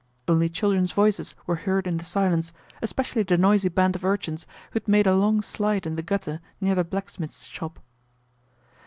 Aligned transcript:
Only 0.27 0.49
children's 0.49 0.93
voices 0.93 1.35
were 1.45 1.57
heard 1.57 1.85
in 1.85 1.97
the 1.97 2.03
silence, 2.03 2.53
especially 2.81 3.21
the 3.21 3.37
noisy 3.37 3.69
band 3.69 3.95
of 3.95 4.03
urchins 4.03 4.47
who 4.71 4.77
had 4.79 4.87
made 4.87 5.05
a 5.05 5.15
long 5.15 5.43
slide 5.43 5.85
in 5.85 5.95
the 5.95 6.01
gutter 6.01 6.41
near 6.59 6.73
the 6.73 6.83
blacksmith's 6.83 7.45
shop. 7.45 7.79